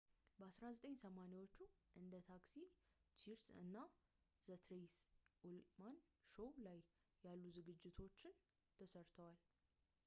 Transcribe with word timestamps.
በ1980ዎቹ 0.37 0.91
ዘመን 1.01 1.33
እንደ 1.99 2.21
ታክሲ 2.29 2.53
ቺርስ 3.19 3.45
እና 3.61 3.75
ዘ 4.47 4.57
ትሬይሲ 4.65 4.97
ኡልማን 5.47 5.99
ሾው 6.33 6.49
ያሉ 7.27 7.43
ዝግጅቶች 7.59 7.97
ላይ 8.79 8.91
ሠርቷል 8.95 9.37